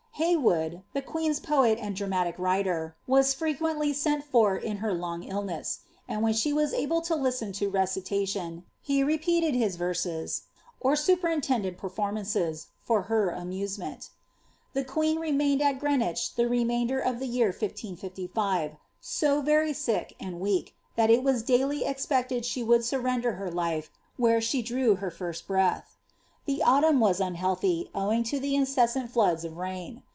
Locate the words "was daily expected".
21.23-22.45